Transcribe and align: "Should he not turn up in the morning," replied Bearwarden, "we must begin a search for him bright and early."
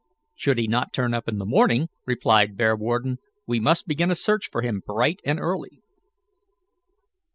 "Should 0.33 0.57
he 0.57 0.65
not 0.67 0.93
turn 0.93 1.13
up 1.13 1.27
in 1.27 1.37
the 1.37 1.45
morning," 1.45 1.87
replied 2.07 2.57
Bearwarden, 2.57 3.17
"we 3.45 3.59
must 3.59 3.87
begin 3.87 4.09
a 4.09 4.15
search 4.15 4.49
for 4.51 4.63
him 4.63 4.81
bright 4.83 5.19
and 5.23 5.39
early." 5.39 5.83